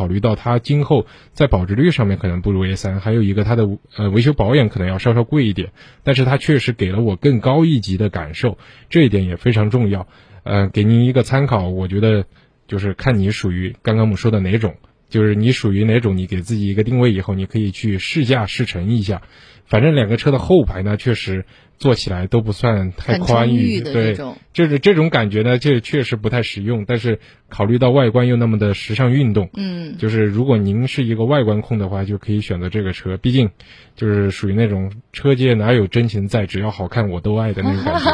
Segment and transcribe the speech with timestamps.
[0.00, 1.04] 考虑到它今后
[1.34, 5.72] 在保值率上面可能不如 A 三，还有一个它的呃维修保养可能要稍稍贵一点，
[6.04, 8.56] 但是它确实给了我更高一级的感受，
[8.88, 10.08] 这一点也非常重要。
[10.42, 12.24] 呃，给您一个参考，我觉得
[12.66, 14.76] 就是看你属于刚刚我们说的哪种，
[15.10, 19.20] 就是你属于哪种，你给自己一个定位以后，你可以去试驾试乘一下。
[19.66, 21.44] 反正两个车的后排呢，确实。
[21.80, 24.14] 坐起来都不算太宽裕，的对，
[24.52, 26.84] 就是这种感觉呢，这确实不太实用。
[26.86, 33.16] 但是考虑到外观又那么的时尚运动，嗯，就是如果您是一个外观控的话，就可以选择这个车。
[33.16, 33.48] 毕竟
[33.96, 38.10] 就是属于那种车界哪有真情在，只要好看我都爱的那种感觉。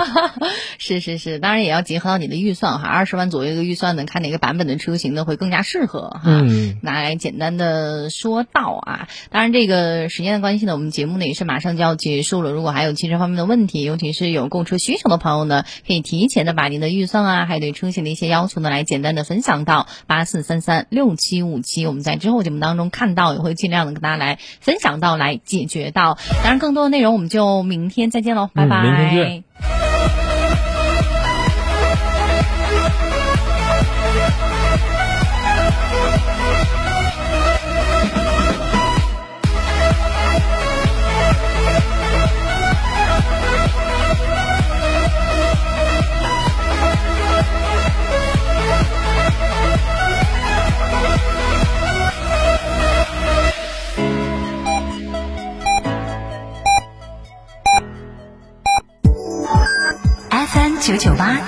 [0.79, 6.21] 是是是，当然也要结合到你的预算哈，二十万左右一个预算呢，看哪个版本的车型呢会更加适合哈。
[6.25, 12.53] 嗯，来简单的说到啊，当然这个时间的关系呢，我们节目呢也是马上就要结束了。
[12.53, 21.87] 如果还有汽车方面的问，问题，尤其是有购车需求的朋友呢，可以提前的把您的预算啊，还有对车型的一些要求呢，来简单的分享到八四三三六七五七。
[21.87, 26.19] 我们在之后节目当中看到，也会尽量的跟大家来分享到，来解决到。
[26.43, 28.83] 当然，更多的内容我们就明天再见喽，拜拜。
[28.83, 29.46] 明天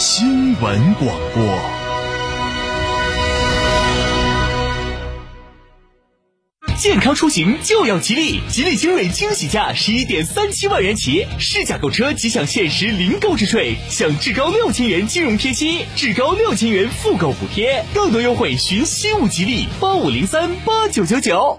[0.00, 1.60] 新闻广播，
[6.76, 21.58] 健康出行就要吉利，吉利精锐惊喜价十一点三七万元起，试驾购车即享限时零购置税，享至高六千元金融贴息，至高六千元复购补贴，更多优惠寻西武吉利八五零三八九九九。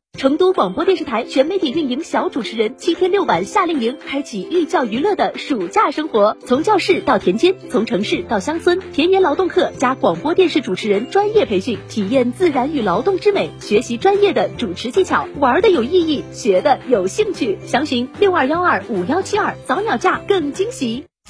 [0.21, 6.37] 成都广播电视台全媒体运营小主持人，七天六晚夏令营，开启寓教于乐的暑假生活。
[6.45, 17.57] 从教室到田间，从城市到乡村，田园劳动课加广播电视主持人专业培训，体验自然与劳动之美，学习专业的主持技巧，玩的有意义，学的有兴趣。
[17.65, 21.10] 详询六二幺二五幺七二，早鸟价更惊喜。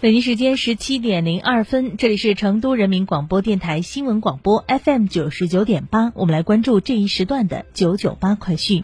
[0.00, 8.82] 北京时间十七点零二分，这里是成都人民广播电台新闻广播 FM 九十九点八，我们来关注这一时段的九九八快讯。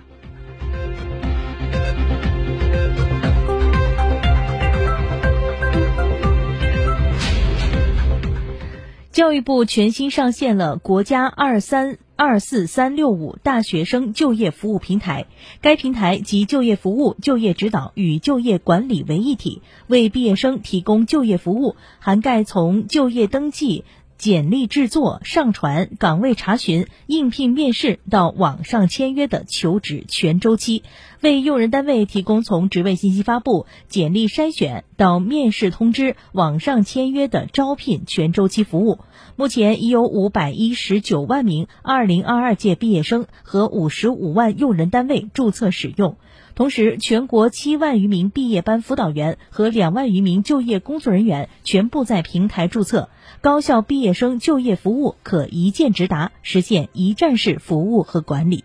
[9.11, 11.97] 教育部全新上线了国家二三。
[12.17, 15.27] 二四三六五大学生就业服务平台，
[15.61, 23.85] 该平台集就业服务、就业指导与就业管理为一体，为毕业生提供就业服务，涵盖从就业登记。
[24.19, 30.85] 简历制作、上传、岗位查询、应聘面试到网上签约的求职全周期，
[31.27, 39.01] 为用人单位提供从职位信息发布、简历筛选到面试通知、网上签约的招聘全周期服务。
[39.35, 46.17] 目前已有五百一十九万名二零二二届毕业生和五十五万用人单位注册使用。
[46.55, 53.09] 同时，全国七万余名毕业班辅导员和两万余名就业工作人员全部在平台注册。
[53.41, 58.63] 高校毕业生就业服务可一键直达，实现一站式服务和管理。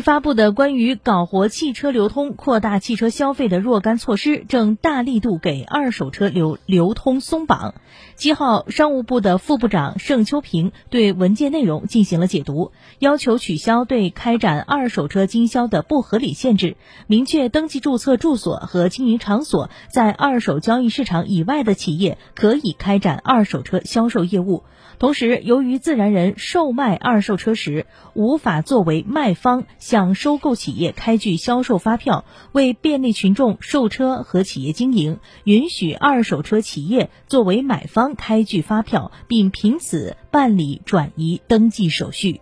[0.00, 7.74] 发布的关于搞活汽车流通、扩大汽车消费的若干措施，正大力度给二手车流流通松绑。
[8.18, 16.76] 七号，商务部的副部长盛秋平对文件内容进行了解读，要求取消对开展二手车经销的不合理限制，
[17.06, 24.64] 明确登记注册住所和经营场所在二手交易市场以外的企业可以开展二手车销售业务。
[24.98, 42.40] 同时，由于自然人售卖二手车时无法作为卖方向收购企业开具销售发票，为便利群众售车和企业经营，允许二手车企业作为买方开具发票，并凭此办理转移登记手续。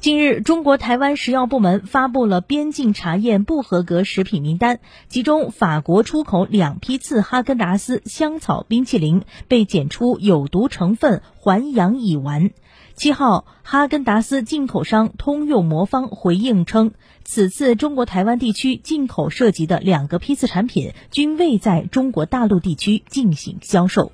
[0.00, 12.52] 近日，中国台湾食药部门发布了边境查验不合格食品名单，其中法国出口两批次哈根达斯香草冰淇淋被检出有毒成分环氧乙烷。
[13.00, 16.92] 七号，哈根达斯进口商通用魔方回应称，
[17.24, 24.12] 此次中国台湾地区进口涉及的两个批次产品均未在中国大陆地区进行销售。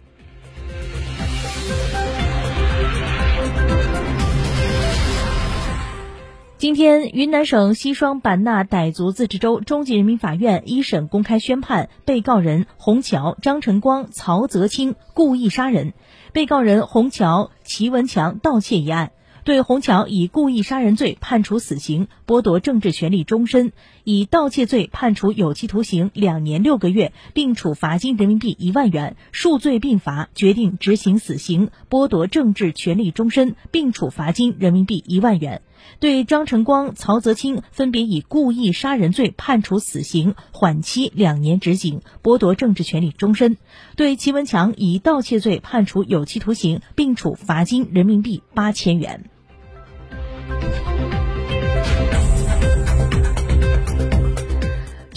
[6.66, 15.94] 今天，云南省西双版纳傣族自治州中级人民法院一审公开宣判被告人洪桥、张晨光、曹泽清故意杀人，
[16.32, 19.12] 被告人洪桥、齐文强盗窃一案。
[19.44, 23.68] 对洪桥以故意杀人罪判处死刑，剥夺政治权利终身；
[24.02, 35.62] 以盗窃罪判处有期徒刑两年六个月，并处罚金人民币一万元，数罪并罚，决定执行死刑，剥夺政治权利终身，并处罚金人民币一万元。
[36.00, 43.56] 对张晨光、曹泽清分别以故意杀人罪判处死刑，缓期两年执行，剥夺政治权利终身；
[43.96, 49.30] 对齐文强以盗窃罪判处有期徒刑，并处罚金人民币八千元。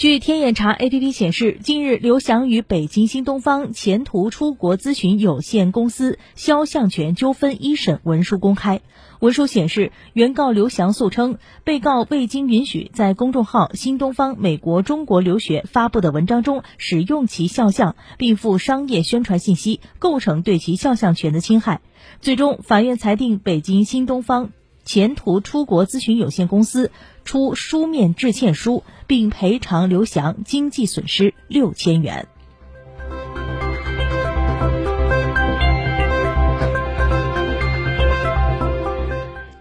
[0.00, 8.80] 据天眼查 APP 显示，近日刘翔与北京新东方前途出国咨询有限公司肖像权纠纷一审文书公开。
[9.18, 21.82] 文书显示，原告刘翔诉称，被告未经允许在公众号“新东方美国中国留学”发布的文章中使用其肖像，并附商业宣传信息，构成对其肖像权的侵害。
[22.22, 24.50] 最终，法院裁定北京新东方。
[24.92, 26.90] 前途出国咨询有限公司
[27.24, 32.26] 出书面致歉书，并赔偿刘翔经济损失六千元。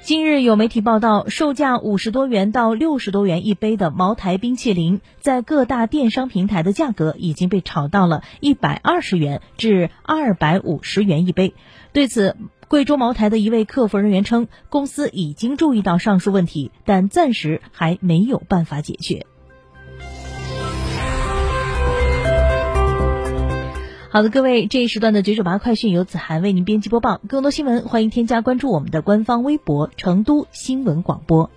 [0.01, 11.53] 近日有媒体报道，售价五十多元到六十多元一杯的茅台冰淇淋，在各大电商平台的价格已经被炒到了一百二十元至二百五十元一杯。
[11.93, 12.35] 对此，
[12.69, 19.25] 贵州茅台的一位客服人员称，公司已经注意到上述问题，但暂时还没有办法解决。
[24.11, 27.19] 好的，各位，这一时段的九九八快讯由子涵为您编辑播报。
[27.27, 31.49] 更多新闻，欢迎添加关注我们的官方微博“成都新闻广播”。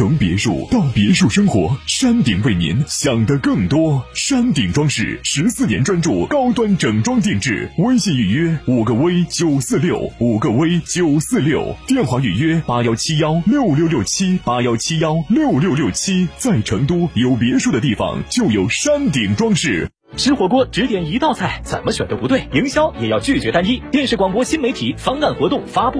[0.00, 4.02] 从别墅到别墅生活，山顶为您想的更多。
[4.14, 16.26] 山顶装饰十四年专注高端整装定制，微信预约五个 V 九四六五个 V 九四六，电话预约八幺七幺六六六七八幺七幺六六六七。
[16.38, 19.90] 在成都有别墅的地方就有山顶装饰。
[20.16, 23.80] 吃火锅只点一道菜，怎么选都不对，营销也要拒绝单一。
[23.92, 25.98] 电视广播新媒体方案活动发布。